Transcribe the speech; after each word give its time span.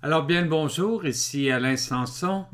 Alors 0.00 0.24
bien 0.24 0.46
bonjour, 0.46 1.04
ici 1.06 1.50
Alain 1.50 1.76
Sanson. 1.76 2.46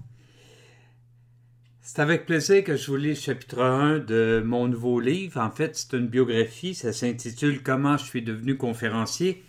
C'est 1.83 1.99
avec 1.99 2.25
plaisir 2.25 2.65
que 2.65 2.75
je 2.75 2.91
vous 2.91 2.97
lis 2.97 3.08
le 3.08 3.15
chapitre 3.17 3.60
1 3.60 3.99
de 3.99 4.42
mon 4.42 4.67
nouveau 4.67 4.99
livre. 4.99 5.39
En 5.39 5.50
fait, 5.50 5.76
c'est 5.76 5.92
une 5.92 6.08
biographie, 6.08 6.75
ça 6.75 6.94
s'intitule 6.94 7.62
Comment 7.62 7.99
je 7.99 8.04
suis 8.07 8.22
devenu 8.22 8.57
conférencier. 8.57 9.45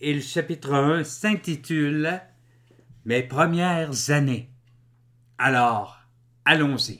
Et 0.00 0.12
le 0.12 0.22
chapitre 0.22 0.74
1 0.74 1.04
s'intitule 1.04 2.20
Mes 3.04 3.22
premières 3.22 4.10
années. 4.10 4.50
Alors, 5.38 6.00
allons-y. 6.44 6.98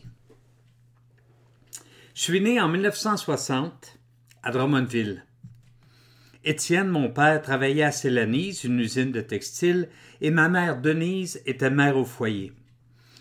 Je 2.14 2.20
suis 2.22 2.40
né 2.40 2.60
en 2.60 2.68
1960 2.68 3.98
à 4.44 4.52
Drummondville. 4.52 5.25
Étienne, 6.46 6.86
mon 6.86 7.10
père, 7.10 7.42
travaillait 7.42 7.82
à 7.82 7.90
Célanise, 7.90 8.62
une 8.62 8.78
usine 8.78 9.10
de 9.10 9.20
textile, 9.20 9.88
et 10.20 10.30
ma 10.30 10.48
mère 10.48 10.80
Denise 10.80 11.42
était 11.44 11.70
mère 11.70 11.96
au 11.96 12.04
foyer. 12.04 12.52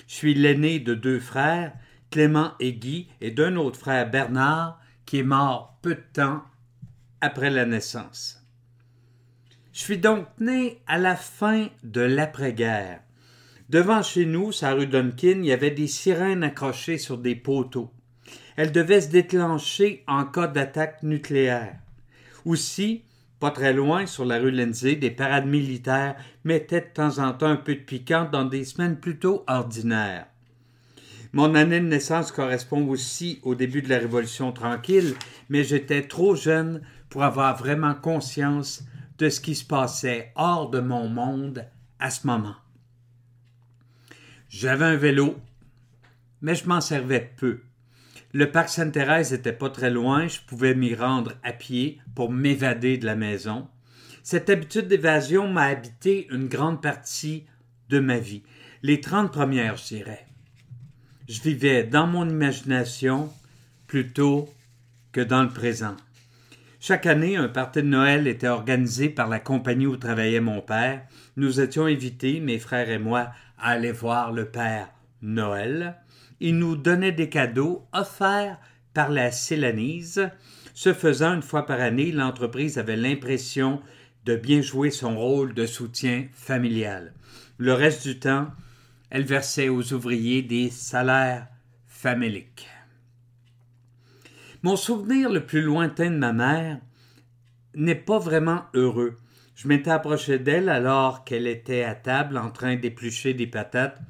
Je 0.07 0.13
suis 0.13 0.35
l'aîné 0.35 0.79
de 0.79 0.93
deux 0.93 1.19
frères, 1.19 1.73
Clément 2.11 2.51
et 2.59 2.73
Guy, 2.73 3.07
et 3.21 3.31
d'un 3.31 3.55
autre 3.55 3.79
frère 3.79 4.11
Bernard, 4.11 4.79
qui 5.07 5.17
est 5.17 5.23
mort 5.23 5.79
peu 5.81 5.95
de 5.95 6.03
temps 6.13 6.43
après 7.19 7.49
la 7.49 7.65
naissance. 7.65 8.45
Je 9.73 9.79
suis 9.79 9.97
donc 9.97 10.27
né 10.39 10.79
à 10.85 10.99
la 10.99 11.15
fin 11.15 11.69
de 11.83 12.01
l'après-guerre. 12.01 13.01
Devant 13.69 14.03
chez 14.03 14.27
nous, 14.27 14.51
sa 14.51 14.73
rue 14.73 14.85
Duncan, 14.85 15.39
il 15.39 15.45
y 15.45 15.51
avait 15.51 15.71
des 15.71 15.87
sirènes 15.87 16.43
accrochées 16.43 16.99
sur 16.99 17.17
des 17.17 17.35
poteaux. 17.35 17.91
Elles 18.55 18.71
devaient 18.71 19.01
se 19.01 19.09
déclencher 19.09 20.03
en 20.05 20.25
cas 20.25 20.45
d'attaque 20.45 21.01
nucléaire. 21.01 21.79
Aussi, 22.45 23.03
pas 23.39 23.51
très 23.51 23.73
loin, 23.73 24.05
sur 24.05 24.25
la 24.25 24.39
rue 24.39 24.51
Lindsay, 24.51 24.95
des 24.95 25.11
parades 25.11 25.45
militaires 25.45 26.15
mettaient 26.43 26.81
de 26.81 26.93
temps 26.93 27.19
en 27.19 27.33
temps 27.33 27.47
un 27.47 27.57
peu 27.57 27.75
de 27.75 27.81
piquant 27.81 28.27
dans 28.31 28.45
des 28.45 28.63
semaines 28.63 28.97
plutôt 28.97 29.43
ordinaires. 29.47 30.27
Mon 31.33 31.53
année 31.53 31.81
de 31.81 31.87
naissance 31.87 32.31
correspond 32.31 32.87
aussi 32.87 33.39
au 33.43 33.55
début 33.55 33.81
de 33.81 33.89
la 33.89 33.97
Révolution 33.97 34.53
tranquille, 34.53 35.15
mais 35.49 35.65
j'étais 35.65 36.03
trop 36.07 36.33
jeune 36.33 36.81
pour 37.09 37.23
avoir 37.23 37.57
vraiment 37.57 37.93
conscience 37.93 38.83
de 39.17 39.27
ce 39.27 39.41
qui 39.41 39.55
se 39.55 39.65
passait 39.65 40.31
hors 40.35 40.69
de 40.69 40.79
mon 40.79 41.09
monde 41.09 41.65
à 41.99 42.09
ce 42.09 42.25
moment. 42.25 42.55
J'avais 44.47 44.85
un 44.85 44.95
vélo, 44.95 45.35
mais 46.41 46.55
je 46.55 46.67
m'en 46.67 46.79
servais 46.79 47.33
peu. 47.35 47.59
Le 48.35 48.51
parc 48.51 48.67
Sainte-Thérèse 48.67 49.31
n'était 49.31 49.53
pas 49.53 49.69
très 49.69 49.89
loin, 49.89 50.27
je 50.27 50.41
pouvais 50.45 50.75
m'y 50.75 50.93
rendre 50.93 51.31
à 51.41 51.53
pied 51.53 52.01
pour 52.15 52.33
m'évader 52.33 52.97
de 52.97 53.05
la 53.05 53.15
maison. 53.15 53.65
Cette 54.23 54.49
habitude 54.49 54.89
d'évasion 54.89 55.47
m'a 55.47 55.67
habité 55.67 56.27
une 56.29 56.49
grande 56.49 56.81
partie 56.81 57.45
de 57.87 57.99
ma 57.99 58.17
vie, 58.17 58.43
les 58.83 58.99
trente 58.99 59.31
premières, 59.31 59.77
je 59.77 59.85
dirais. 59.85 60.25
Je 61.29 61.41
vivais 61.41 61.85
dans 61.85 62.07
mon 62.07 62.27
imagination 62.27 63.31
plutôt 63.87 64.49
que 65.13 65.21
dans 65.21 65.43
le 65.43 65.47
présent. 65.47 65.95
Chaque 66.81 67.05
année, 67.05 67.37
un 67.37 67.47
party 67.47 67.83
de 67.83 67.87
Noël 67.87 68.27
était 68.27 68.49
organisé 68.49 69.07
par 69.07 69.29
la 69.29 69.39
compagnie 69.39 69.87
où 69.87 69.95
travaillait 69.95 70.41
mon 70.41 70.59
père. 70.59 71.03
Nous 71.37 71.61
étions 71.61 71.85
invités, 71.85 72.41
mes 72.41 72.59
frères 72.59 72.89
et 72.89 72.99
moi, 72.99 73.29
à 73.57 73.69
aller 73.69 73.93
voir 73.93 74.33
le 74.33 74.43
père 74.43 74.89
Noël 75.21 75.95
il 76.39 76.57
nous 76.57 76.75
donnait 76.75 77.11
des 77.11 77.29
cadeaux 77.29 77.87
offerts 77.93 78.59
par 78.93 79.09
la 79.09 79.31
Célanise. 79.31 80.29
Ce 80.73 80.93
faisant, 80.93 81.35
une 81.35 81.41
fois 81.41 81.65
par 81.65 81.79
année, 81.79 82.11
l'entreprise 82.11 82.77
avait 82.77 82.97
l'impression 82.97 83.81
de 84.25 84.35
bien 84.35 84.61
jouer 84.61 84.89
son 84.89 85.17
rôle 85.17 85.53
de 85.53 85.65
soutien 85.65 86.27
familial. 86.33 87.13
Le 87.57 87.73
reste 87.73 88.03
du 88.07 88.19
temps, 88.19 88.47
elle 89.09 89.23
versait 89.23 89.69
aux 89.69 89.93
ouvriers 89.93 90.41
des 90.41 90.69
salaires 90.69 91.47
faméliques. 91.85 92.67
Mon 94.63 94.75
souvenir 94.75 95.29
le 95.29 95.45
plus 95.45 95.61
lointain 95.61 96.09
de 96.09 96.17
ma 96.17 96.33
mère 96.33 96.79
n'est 97.75 97.93
pas 97.93 98.17
vraiment 98.17 98.63
heureux. 98.73 99.15
Je 99.55 99.67
m'étais 99.67 99.91
approché 99.91 100.39
d'elle 100.39 100.69
alors 100.69 101.23
qu'elle 101.23 101.47
était 101.47 101.83
à 101.83 101.95
table 101.95 102.37
en 102.37 102.49
train 102.49 102.75
d'éplucher 102.75 103.33
des 103.33 103.47
patates 103.47 104.01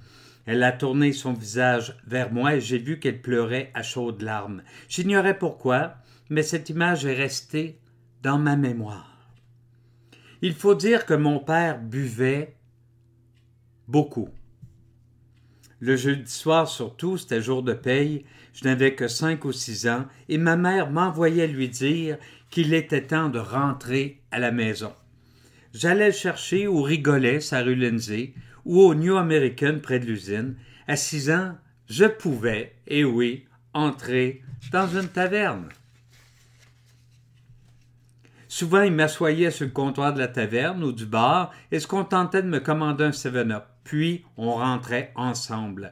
elle 0.46 0.64
a 0.64 0.72
tourné 0.72 1.12
son 1.12 1.34
visage 1.34 1.98
vers 2.06 2.32
moi 2.32 2.56
et 2.56 2.62
j'ai 2.62 2.78
vu 2.78 3.00
qu'elle 3.00 3.22
pleurait 3.22 3.72
à 3.74 3.84
chaudes 3.84 4.22
larmes. 4.22 4.62
J'ignorais 4.90 5.38
pourquoi, 5.38 5.96
mais 6.30 6.44
cette 6.44 6.70
image 6.70 7.06
est 7.06 7.16
restée 7.16 7.80
dans 8.22 8.38
ma 8.38 8.56
mémoire. 8.56 9.30
Il 10.42 10.54
faut 10.54 10.76
dire 10.76 11.06
que 11.06 11.14
mon 11.14 11.40
père 11.40 11.80
buvait 11.80 12.56
beaucoup. 13.88 14.30
Le 15.80 15.96
jeudi 15.96 16.32
soir 16.32 16.68
surtout, 16.68 17.18
c'était 17.18 17.42
jour 17.42 17.62
de 17.62 17.74
paye, 17.74 18.26
je 18.54 18.66
n'avais 18.66 18.96
que 18.96 19.08
cinq 19.08 19.46
ou 19.46 19.52
six 19.52 19.88
ans, 19.88 20.06
et 20.30 20.38
ma 20.38 20.56
mère 20.56 20.90
m'envoyait 20.90 21.48
lui 21.48 21.70
dire 21.70 22.18
qu'il 22.50 22.74
était 22.74 23.08
temps 23.08 23.30
de 23.30 23.40
rentrer 23.40 24.22
à 24.32 24.40
la 24.40 24.52
maison. 24.52 24.94
J'allais 25.76 26.08
le 26.08 26.14
chercher 26.14 26.70
ou 26.70 26.82
rigolait 26.82 27.42
sa 27.42 27.62
rue 27.62 27.76
Lindsay, 27.76 28.34
ou 28.64 28.80
au 28.80 28.96
New 28.96 29.18
American 29.18 29.80
près 29.84 30.00
de 30.00 30.06
l'usine, 30.06 30.56
à 30.88 30.96
six 30.96 31.30
ans, 31.30 31.58
je 31.90 32.06
pouvais, 32.06 32.78
et 32.88 33.00
eh 33.00 33.04
oui, 33.04 33.44
entrer 33.74 34.42
dans 34.72 34.88
une 34.88 35.10
taverne. 35.10 35.68
Souvent, 38.48 38.84
il 38.84 38.94
m'assoyait 38.94 39.52
sur 39.52 39.66
le 39.66 39.74
comptoir 39.74 40.14
de 40.14 40.20
la 40.20 40.30
taverne 40.30 40.82
ou 40.82 40.94
du 40.94 41.06
bar 41.06 41.52
et 41.74 41.82
se 41.82 41.88
contentait 41.88 42.42
de 42.42 42.48
me 42.48 42.62
commander 42.62 43.04
un 43.04 43.12
Seven-Up. 43.12 43.66
Puis, 43.84 44.24
on 44.38 44.54
rentrait 44.54 45.12
ensemble. 45.16 45.92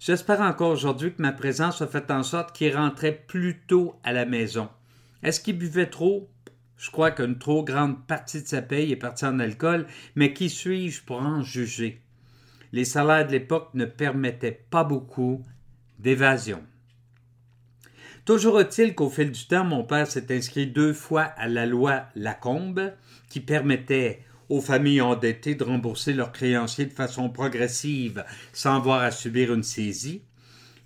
J'espère 0.00 0.40
encore 0.40 0.70
aujourd'hui 0.70 1.12
que 1.12 1.20
ma 1.20 1.32
présence 1.32 1.82
a 1.82 1.86
fait 1.86 2.10
en 2.10 2.22
sorte 2.22 2.56
qu'il 2.56 2.74
rentrait 2.74 3.24
plus 3.28 3.60
tôt 3.66 3.94
à 4.04 4.14
la 4.14 4.24
maison. 4.24 4.70
Est-ce 5.22 5.40
qu'il 5.40 5.58
buvait 5.58 5.90
trop? 5.90 6.30
Je 6.78 6.90
crois 6.90 7.10
qu'une 7.10 7.38
trop 7.38 7.64
grande 7.64 8.06
partie 8.06 8.42
de 8.42 8.46
sa 8.46 8.62
paye 8.62 8.92
est 8.92 8.96
partie 8.96 9.26
en 9.26 9.38
alcool, 9.40 9.86
mais 10.14 10.32
qui 10.32 10.48
suis-je 10.48 11.02
pour 11.02 11.20
en 11.20 11.42
juger? 11.42 12.00
les 12.72 12.84
salaires 12.84 13.26
de 13.26 13.32
l'époque 13.32 13.70
ne 13.74 13.84
permettaient 13.84 14.66
pas 14.70 14.84
beaucoup 14.84 15.44
d'évasion. 15.98 16.62
Toujours 18.24 18.60
est-il 18.60 18.94
qu'au 18.94 19.08
fil 19.08 19.32
du 19.32 19.46
temps, 19.46 19.64
mon 19.64 19.84
père 19.84 20.06
s'est 20.06 20.34
inscrit 20.34 20.66
deux 20.66 20.92
fois 20.92 21.22
à 21.22 21.48
la 21.48 21.64
loi 21.64 22.04
Lacombe, 22.14 22.92
qui 23.30 23.40
permettait 23.40 24.22
aux 24.50 24.60
familles 24.60 25.00
endettées 25.00 25.54
de 25.54 25.64
rembourser 25.64 26.12
leurs 26.12 26.32
créanciers 26.32 26.86
de 26.86 26.92
façon 26.92 27.30
progressive 27.30 28.24
sans 28.52 28.76
avoir 28.76 29.02
à 29.02 29.10
subir 29.10 29.52
une 29.52 29.62
saisie. 29.62 30.22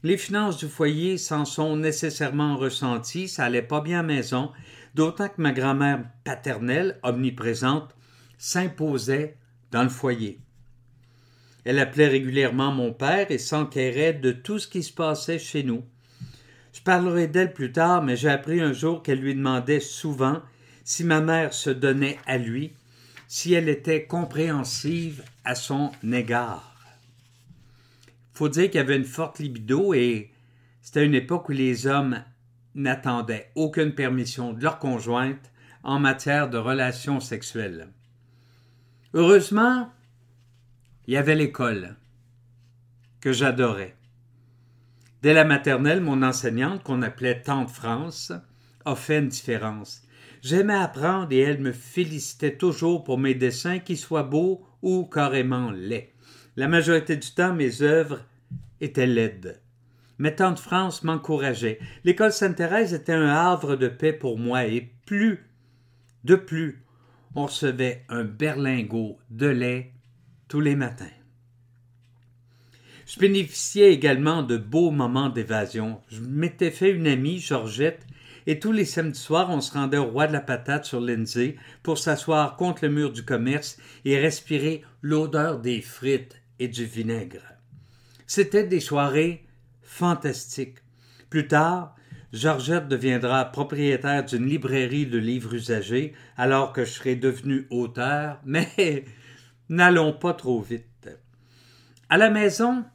Les 0.05 0.17
finances 0.17 0.57
du 0.57 0.67
foyer 0.67 1.17
s'en 1.17 1.45
sont 1.45 1.77
nécessairement 1.77 2.57
ressenties, 2.57 3.29
ça 3.29 3.45
allait 3.45 3.63
pas 3.63 3.81
bien 3.81 4.01
à 4.01 4.03
maison, 4.03 4.51
d'autant 4.95 5.29
que 5.29 5.41
ma 5.41 5.53
grand-mère 5.53 6.05
paternelle, 6.25 6.99
omniprésente, 7.05 7.95
s'imposait 8.37 9.37
dans 9.71 9.85
le 9.85 9.89
foyer. 9.89 10.41
Elle 11.65 11.79
appelait 11.79 12.09
régulièrement 12.09 12.73
mon 12.73 12.93
père 12.93 13.31
et 13.31 13.39
s'enquérait 13.39 14.13
de 14.13 14.33
tout 14.33 14.59
ce 14.59 14.67
qui 14.67 14.83
se 14.83 14.93
passait 14.93 15.39
chez 15.39 15.63
nous. 15.63 15.85
Je 16.73 16.81
parlerai 16.81 17.29
d'elle 17.29 17.53
plus 17.53 17.71
tard, 17.71 18.03
mais 18.03 18.17
j'ai 18.17 18.31
appris 18.31 18.61
un 18.61 18.73
jour 18.73 19.05
qu'elle 19.05 19.21
lui 19.21 19.37
demandait 19.37 19.79
souvent 19.79 20.43
si 20.83 21.05
ma 21.05 21.21
mère 21.21 21.55
se 21.55 21.71
donnait 21.71 22.19
à 22.27 22.39
lui, 22.39 22.73
si 23.29 23.55
elle 23.55 23.69
était 23.69 24.05
compréhensive 24.05 25.23
à 25.45 25.55
son 25.55 25.93
égard. 26.03 26.72
Faut 28.43 28.49
dire 28.49 28.71
qu'il 28.71 28.79
y 28.79 28.79
avait 28.81 28.97
une 28.97 29.05
forte 29.05 29.39
libido 29.39 29.95
et 29.95 30.33
c'était 30.81 31.07
une 31.07 31.15
époque 31.15 31.49
où 31.49 31.53
les 31.53 31.87
hommes 31.87 32.25
n'attendaient 32.75 33.53
aucune 33.55 33.95
permission 33.95 34.53
de 34.53 34.61
leur 34.61 34.81
conjointe 34.81 35.53
en 35.85 36.01
matière 36.01 36.51
de 36.51 36.59
relations 36.59 37.21
sexuelles. 37.21 37.87
Heureusement, 39.15 39.93
il 41.07 41.15
y 41.15 41.17
avait 41.17 41.37
l'école, 41.37 41.95
que 43.21 43.33
j'adorais. 43.33 43.95
Dès 45.23 45.35
la 45.35 45.45
maternelle, 45.45 46.01
mon 46.01 46.25
enseignante, 46.25 46.83
qu'on 46.83 47.03
appelait 47.03 47.43
Tante 47.43 47.71
France, 47.71 48.33
a 48.85 48.97
fait 48.97 49.21
une 49.21 49.29
différence. 49.29 50.03
J'aimais 50.43 50.75
apprendre 50.75 51.31
et 51.31 51.39
elle 51.39 51.61
me 51.61 51.71
félicitait 51.71 52.57
toujours 52.57 53.05
pour 53.05 53.19
mes 53.19 53.37
dessins, 53.37 53.79
qu'ils 53.79 53.99
soient 53.99 54.25
beaux 54.25 54.67
ou 54.83 55.05
carrément 55.05 55.71
laids. 55.71 56.13
La 56.57 56.67
majorité 56.67 57.17
du 57.17 57.31
temps, 57.31 57.55
mes 57.55 57.83
œuvres 57.83 58.25
étaient 58.83 59.07
laides. 59.07 59.63
Mais 60.19 60.35
Tante 60.35 60.59
France 60.59 61.03
m'encourageait. 61.05 61.79
L'école 62.05 62.33
Sainte-Thérèse 62.33 62.93
était 62.93 63.13
un 63.13 63.29
havre 63.29 63.77
de 63.77 63.89
paix 63.89 64.13
pour 64.13 64.39
moi 64.39 64.67
et 64.67 64.93
plus, 65.07 65.51
de 66.25 66.37
plus, 66.37 66.85
on 67.35 67.47
recevait 67.47 68.05
un 68.09 68.25
berlingot 68.25 69.19
de 69.31 69.47
lait 69.47 69.93
tous 70.49 70.61
les 70.61 70.77
matins. 70.77 71.07
Je 73.07 73.19
bénéficiais 73.19 73.93
également 73.93 74.43
de 74.43 74.57
beaux 74.57 74.91
moments 74.91 75.29
d'évasion. 75.29 76.01
Je 76.09 76.21
m'étais 76.21 76.71
fait 76.71 76.91
une 76.91 77.07
amie, 77.07 77.39
Georgette, 77.39 78.07
Et 78.47 78.59
tous 78.59 78.73
les 78.73 78.85
samedis 78.85 79.21
soirs, 79.21 79.51
on 79.51 79.61
se 79.61 79.73
rendait 79.73 79.99
au 79.99 80.07
roi 80.07 80.27
de 80.27 80.33
la 80.33 80.41
patate 80.41 80.85
sur 80.85 81.01
Lindsay 81.01 81.57
pour 81.85 81.99
s'asseoir 81.99 82.57
contre 82.57 82.85
le 82.85 82.91
mur 82.91 83.13
du 83.13 83.25
commerce 83.25 83.79
et 84.05 84.19
respirer 84.19 84.83
l'odeur 85.01 85.61
des 85.61 85.81
frites 85.81 86.43
et 86.59 86.67
du 86.67 86.85
vinaigre. 86.85 87.43
C'était 88.35 88.65
des 88.65 88.81
soirées 88.81 89.45
fantastiques. 89.83 90.79
Plus 91.29 91.49
tard, 91.49 91.95
Georgette 92.33 92.89
deviendra 92.89 93.45
propriétaire 93.45 94.25
d'une 94.25 94.47
librairie 94.47 95.05
de 95.05 95.19
livres 95.19 95.53
usagés 95.53 96.15
alors 96.39 96.73
que 96.73 96.87
je 96.87 96.93
serai 96.93 97.15
devenu 97.15 97.67
auteur, 97.69 98.41
mais 98.47 99.05
n'allons 99.69 100.15
pas 100.15 100.33
trop 100.33 100.63
vite. 100.63 101.11
À 102.09 102.17
la 102.17 102.31
maison, 102.31 102.87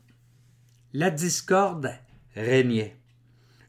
la 0.94 1.12
discorde 1.12 1.92
régnait. 2.36 2.98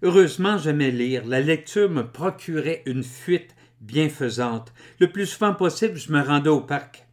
Heureusement, 0.00 0.56
j'aimais 0.56 0.90
lire. 0.90 1.26
La 1.26 1.42
lecture 1.42 1.90
me 1.90 2.10
procurait 2.10 2.82
une 2.86 3.04
fuite 3.04 3.54
bienfaisante. 3.82 4.72
Le 5.00 5.12
plus 5.12 5.26
souvent 5.26 5.52
possible, 5.52 5.98
je 5.98 6.12
me 6.12 6.22
rendais 6.22 6.48
au 6.48 6.62
parc. 6.62 7.06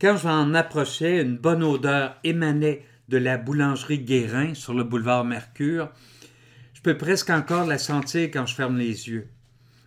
Quand 0.00 0.16
j'en 0.16 0.54
approchais, 0.54 1.20
une 1.20 1.36
bonne 1.36 1.62
odeur 1.62 2.16
émanait 2.24 2.86
de 3.08 3.18
la 3.18 3.36
boulangerie 3.36 3.98
Guérin 3.98 4.54
sur 4.54 4.74
le 4.74 4.84
boulevard 4.84 5.24
Mercure. 5.24 5.90
Je 6.72 6.80
peux 6.80 6.96
presque 6.96 7.30
encore 7.30 7.66
la 7.66 7.78
sentir 7.78 8.30
quand 8.32 8.46
je 8.46 8.54
ferme 8.54 8.78
les 8.78 9.08
yeux. 9.08 9.28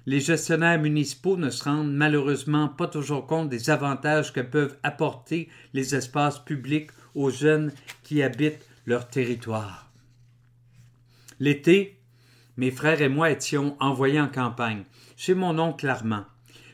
Les 0.06 0.22
gestionnaires 0.22 0.80
municipaux 0.80 1.36
ne 1.36 1.50
se 1.50 1.66
rendent 1.66 1.94
malheureusement 1.94 2.70
pas 2.70 2.88
toujours 2.88 3.28
compte 3.28 3.50
des 3.50 3.70
avantages 3.70 4.32
que 4.32 4.40
peuvent 4.40 4.78
apporter 4.82 5.50
les 5.74 5.96
espaces 5.96 6.40
publics 6.40 6.92
aux 7.14 7.30
jeunes 7.30 7.74
qui 8.04 8.24
habitent 8.24 8.66
leur 8.86 9.10
territoire. 9.10 9.92
L'été, 11.40 12.00
mes 12.56 12.72
frères 12.72 13.02
et 13.02 13.10
moi 13.10 13.32
étions 13.32 13.76
envoyés 13.80 14.22
en 14.22 14.30
campagne, 14.30 14.86
chez 15.18 15.34
mon 15.34 15.60
oncle 15.60 15.90
Armand. 15.90 16.24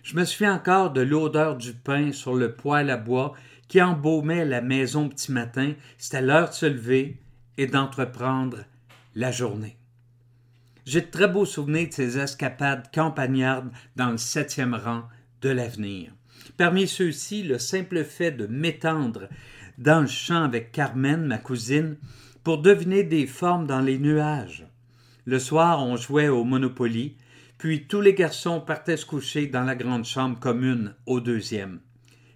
Je 0.03 0.15
me 0.15 0.25
souviens 0.25 0.53
encore 0.53 0.91
de 0.91 1.01
l'odeur 1.01 1.55
du 1.55 1.73
pain 1.73 2.11
sur 2.11 2.35
le 2.35 2.53
poêle 2.53 2.89
à 2.89 2.97
bois 2.97 3.33
qui 3.67 3.81
embaumait 3.81 4.45
la 4.45 4.61
maison 4.61 5.09
petit 5.09 5.31
matin. 5.31 5.73
C'était 5.97 6.21
l'heure 6.21 6.49
de 6.49 6.53
se 6.55 6.65
lever 6.65 7.21
et 7.57 7.67
d'entreprendre 7.67 8.65
la 9.15 9.31
journée. 9.31 9.77
J'ai 10.85 11.01
de 11.01 11.07
très 11.07 11.27
beaux 11.27 11.45
souvenirs 11.45 11.87
de 11.87 11.93
ces 11.93 12.19
escapades 12.19 12.91
campagnardes 12.93 13.71
dans 13.95 14.11
le 14.11 14.17
septième 14.17 14.75
rang 14.75 15.03
de 15.41 15.49
l'avenir. 15.49 16.11
Parmi 16.57 16.87
ceux-ci, 16.87 17.43
le 17.43 17.57
simple 17.57 18.03
fait 18.03 18.31
de 18.31 18.47
m'étendre 18.47 19.29
dans 19.77 20.01
le 20.01 20.07
champ 20.07 20.43
avec 20.43 20.71
Carmen, 20.71 21.25
ma 21.25 21.37
cousine, 21.37 21.97
pour 22.43 22.61
deviner 22.61 23.03
des 23.03 23.25
formes 23.25 23.65
dans 23.65 23.79
les 23.79 23.97
nuages. 23.97 24.67
Le 25.25 25.39
soir, 25.39 25.81
on 25.83 25.95
jouait 25.95 26.27
au 26.27 26.43
Monopoly, 26.43 27.15
puis 27.57 27.87
tous 27.87 28.01
les 28.01 28.13
garçons 28.13 28.59
partaient 28.59 28.97
se 28.97 29.05
coucher 29.05 29.47
dans 29.47 29.63
la 29.63 29.75
grande 29.75 30.03
chambre 30.03 30.37
commune 30.37 30.93
au 31.05 31.21
deuxième. 31.21 31.79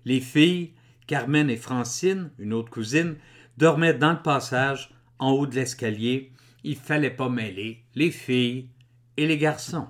Les 0.05 0.21
filles, 0.21 0.71
Carmen 1.07 1.49
et 1.49 1.57
Francine, 1.57 2.29
une 2.37 2.53
autre 2.53 2.69
cousine, 2.69 3.15
dormaient 3.57 3.93
dans 3.93 4.11
le 4.11 4.21
passage, 4.21 4.91
en 5.19 5.31
haut 5.31 5.47
de 5.47 5.55
l'escalier. 5.55 6.31
Il 6.63 6.75
fallait 6.75 7.09
pas 7.09 7.29
mêler 7.29 7.83
les 7.95 8.11
filles 8.11 8.69
et 9.15 9.25
les 9.25 9.37
garçons. 9.37 9.87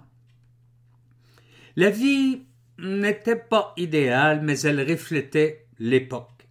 La 1.76 1.90
vie 1.90 2.44
n'était 2.80 3.36
pas 3.36 3.74
idéale, 3.78 4.42
mais 4.42 4.60
elle 4.62 4.80
reflétait 4.88 5.66
l'époque. 5.80 6.48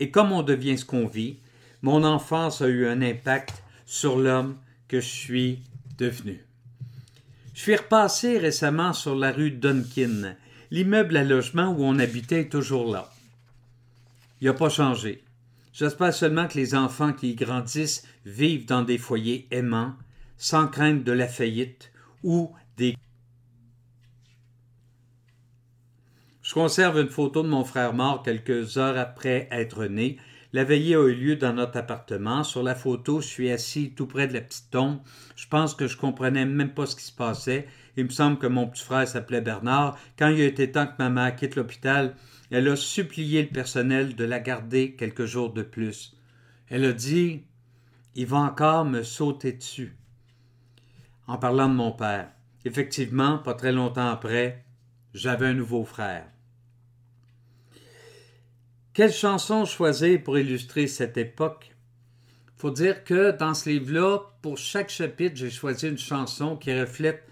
Et 0.00 0.10
comme 0.10 0.32
on 0.32 0.42
devient 0.42 0.78
ce 0.78 0.84
qu'on 0.84 1.06
vit, 1.06 1.38
mon 1.82 2.04
enfance 2.04 2.62
a 2.62 2.68
eu 2.68 2.86
un 2.86 3.02
impact 3.02 3.62
sur 3.84 4.16
l'homme 4.18 4.56
que 4.88 5.00
je 5.00 5.08
suis 5.08 5.62
devenu. 5.98 6.44
Je 7.54 7.60
suis 7.60 7.76
repassé 7.76 8.38
récemment 8.38 8.92
sur 8.92 9.14
la 9.14 9.32
rue 9.32 9.50
Duncan. 9.50 10.34
L'immeuble 10.70 11.16
à 11.16 11.24
logement 11.24 11.68
où 11.68 11.84
on 11.84 11.98
habitait 11.98 12.42
est 12.42 12.52
toujours 12.52 12.92
là. 12.92 13.10
Il 14.40 14.46
n'a 14.46 14.54
pas 14.54 14.68
changé. 14.68 15.24
J'espère 15.72 16.14
seulement 16.14 16.48
que 16.48 16.58
les 16.58 16.74
enfants 16.74 17.12
qui 17.12 17.32
y 17.32 17.34
grandissent 17.34 18.06
vivent 18.24 18.66
dans 18.66 18.82
des 18.82 18.98
foyers 18.98 19.46
aimants, 19.50 19.94
sans 20.36 20.68
crainte 20.68 21.04
de 21.04 21.12
la 21.12 21.28
faillite 21.28 21.92
ou 22.22 22.52
des 22.76 22.96
Je 26.42 26.54
conserve 26.54 27.00
une 27.00 27.08
photo 27.08 27.42
de 27.42 27.48
mon 27.48 27.64
frère 27.64 27.92
mort 27.92 28.22
quelques 28.22 28.78
heures 28.78 28.96
après 28.96 29.48
être 29.50 29.86
né. 29.86 30.16
La 30.52 30.64
veillée 30.64 30.94
a 30.94 31.02
eu 31.02 31.14
lieu 31.14 31.36
dans 31.36 31.52
notre 31.52 31.76
appartement. 31.76 32.44
Sur 32.44 32.62
la 32.62 32.74
photo, 32.74 33.20
je 33.20 33.26
suis 33.26 33.50
assis 33.50 33.90
tout 33.96 34.06
près 34.06 34.28
de 34.28 34.32
la 34.32 34.40
petite 34.40 34.70
tombe. 34.70 35.00
Je 35.34 35.48
pense 35.48 35.74
que 35.74 35.88
je 35.88 35.96
comprenais 35.96 36.46
même 36.46 36.72
pas 36.72 36.86
ce 36.86 36.94
qui 36.94 37.04
se 37.04 37.12
passait. 37.12 37.66
Il 37.96 38.04
me 38.04 38.10
semble 38.10 38.38
que 38.38 38.46
mon 38.46 38.66
petit 38.66 38.82
frère 38.82 39.08
s'appelait 39.08 39.40
Bernard. 39.40 39.98
Quand 40.18 40.28
il 40.28 40.40
a 40.40 40.44
été 40.44 40.70
temps 40.70 40.86
que 40.86 40.94
ma 40.98 41.08
mère 41.08 41.34
quitte 41.34 41.56
l'hôpital, 41.56 42.14
elle 42.50 42.68
a 42.68 42.76
supplié 42.76 43.42
le 43.42 43.48
personnel 43.48 44.14
de 44.14 44.24
la 44.24 44.38
garder 44.40 44.94
quelques 44.94 45.24
jours 45.24 45.52
de 45.52 45.62
plus. 45.62 46.16
Elle 46.68 46.84
a 46.84 46.92
dit 46.92 47.44
Il 48.14 48.26
va 48.26 48.38
encore 48.38 48.84
me 48.84 49.02
sauter 49.02 49.52
dessus. 49.52 49.96
En 51.26 51.38
parlant 51.38 51.68
de 51.68 51.74
mon 51.74 51.92
père. 51.92 52.30
Effectivement, 52.64 53.38
pas 53.38 53.54
très 53.54 53.72
longtemps 53.72 54.08
après, 54.08 54.64
j'avais 55.14 55.46
un 55.46 55.54
nouveau 55.54 55.84
frère. 55.84 56.26
Quelle 58.92 59.12
chanson 59.12 59.64
choisir 59.64 60.22
pour 60.22 60.38
illustrer 60.38 60.86
cette 60.86 61.16
époque? 61.16 61.74
Faut 62.56 62.70
dire 62.70 63.04
que 63.04 63.30
dans 63.30 63.52
ce 63.52 63.68
livre-là, 63.68 64.20
pour 64.40 64.56
chaque 64.56 64.88
chapitre, 64.88 65.36
j'ai 65.36 65.50
choisi 65.50 65.88
une 65.88 65.98
chanson 65.98 66.56
qui 66.56 66.72
reflète, 66.72 67.22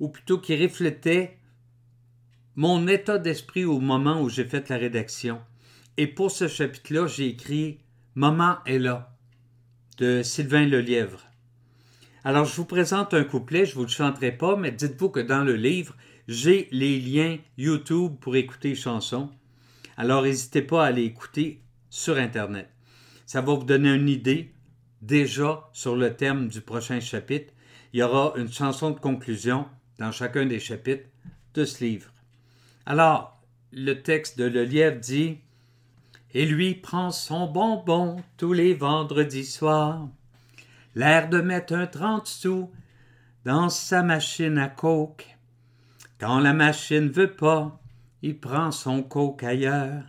ou 0.00 0.08
plutôt 0.08 0.38
qui 0.38 0.56
reflétait 0.56 1.38
mon 2.56 2.88
état 2.88 3.18
d'esprit 3.18 3.64
au 3.64 3.78
moment 3.78 4.20
où 4.20 4.28
j'ai 4.28 4.44
fait 4.44 4.68
la 4.68 4.76
rédaction. 4.76 5.40
Et 5.96 6.06
pour 6.08 6.30
ce 6.30 6.48
chapitre-là, 6.48 7.06
j'ai 7.06 7.28
écrit 7.28 7.78
Maman 8.16 8.56
est 8.66 8.78
là 8.78 9.16
de 9.98 10.22
Sylvain 10.22 10.66
Lelièvre. 10.66 11.26
Alors, 12.24 12.44
je 12.44 12.56
vous 12.56 12.64
présente 12.64 13.14
un 13.14 13.24
couplet, 13.24 13.64
je 13.64 13.70
ne 13.70 13.76
vous 13.76 13.82
le 13.82 13.88
chanterai 13.88 14.32
pas, 14.32 14.56
mais 14.56 14.72
dites-vous 14.72 15.10
que 15.10 15.20
dans 15.20 15.44
le 15.44 15.54
livre, 15.54 15.94
j'ai 16.28 16.68
les 16.70 17.00
liens 17.00 17.38
YouTube 17.56 18.14
pour 18.20 18.36
écouter 18.36 18.70
les 18.70 18.74
chansons. 18.74 19.30
Alors 19.96 20.22
n'hésitez 20.22 20.62
pas 20.62 20.84
à 20.84 20.86
aller 20.86 21.02
écouter 21.02 21.60
sur 21.90 22.16
Internet. 22.16 22.70
Ça 23.26 23.40
va 23.40 23.54
vous 23.54 23.64
donner 23.64 23.92
une 23.92 24.08
idée 24.08 24.54
déjà 25.02 25.68
sur 25.72 25.96
le 25.96 26.14
thème 26.14 26.48
du 26.48 26.60
prochain 26.60 27.00
chapitre. 27.00 27.52
Il 27.92 27.98
y 28.00 28.02
aura 28.02 28.32
une 28.36 28.50
chanson 28.50 28.92
de 28.92 29.00
conclusion 29.00 29.66
dans 30.00 30.10
chacun 30.12 30.46
des 30.46 30.58
chapitres 30.58 31.08
de 31.54 31.64
ce 31.64 31.84
livre. 31.84 32.10
Alors, 32.86 33.38
le 33.70 34.02
texte 34.02 34.38
de 34.38 34.44
Le 34.44 34.64
Lièvre 34.64 34.98
dit 34.98 35.38
Et 36.32 36.46
lui 36.46 36.74
prend 36.74 37.10
son 37.10 37.46
bonbon 37.46 38.16
tous 38.38 38.54
les 38.54 38.72
vendredis 38.72 39.44
soirs. 39.44 40.08
L'air 40.94 41.28
de 41.28 41.40
mettre 41.40 41.74
un 41.74 41.86
trente 41.86 42.26
sous 42.26 42.72
dans 43.44 43.68
sa 43.68 44.02
machine 44.02 44.58
à 44.58 44.68
coke. 44.68 45.36
Quand 46.18 46.40
la 46.40 46.54
machine 46.54 47.08
veut 47.08 47.32
pas, 47.32 47.78
il 48.22 48.40
prend 48.40 48.70
son 48.70 49.02
coke 49.02 49.44
ailleurs. 49.44 50.04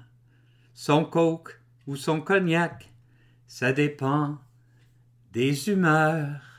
Son 0.73 1.03
coke 1.03 1.59
ou 1.85 1.97
son 1.97 2.21
cognac, 2.21 2.89
ça 3.45 3.73
dépend 3.73 4.37
des 5.33 5.69
humeurs. 5.69 6.50